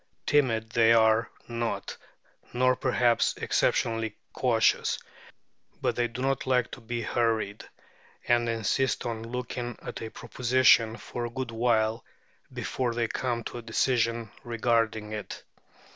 [0.25, 1.95] Timid they are not,
[2.53, 4.97] nor, perhaps, exceptionally cautious,
[5.79, 7.63] but they do not like to be hurried,
[8.27, 12.03] and insist on looking at a proposition for a good while
[12.51, 15.43] before they come to a decision regarding it.